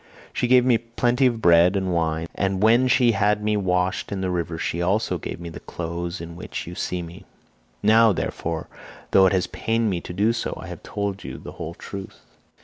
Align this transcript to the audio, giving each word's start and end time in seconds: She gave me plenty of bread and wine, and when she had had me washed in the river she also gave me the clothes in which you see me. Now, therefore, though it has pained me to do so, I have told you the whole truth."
She 0.33 0.47
gave 0.47 0.65
me 0.65 0.79
plenty 0.79 1.27
of 1.27 1.43
bread 1.43 1.75
and 1.75 1.93
wine, 1.93 2.25
and 2.33 2.63
when 2.63 2.87
she 2.87 3.11
had 3.11 3.23
had 3.37 3.43
me 3.43 3.55
washed 3.55 4.11
in 4.11 4.21
the 4.21 4.31
river 4.31 4.57
she 4.57 4.81
also 4.81 5.19
gave 5.19 5.39
me 5.39 5.49
the 5.49 5.59
clothes 5.59 6.19
in 6.19 6.35
which 6.35 6.65
you 6.65 6.73
see 6.73 7.03
me. 7.03 7.23
Now, 7.83 8.11
therefore, 8.11 8.67
though 9.11 9.27
it 9.27 9.31
has 9.33 9.45
pained 9.45 9.91
me 9.91 10.01
to 10.01 10.11
do 10.11 10.33
so, 10.33 10.57
I 10.59 10.69
have 10.69 10.81
told 10.81 11.23
you 11.23 11.37
the 11.37 11.51
whole 11.51 11.75
truth." 11.75 12.21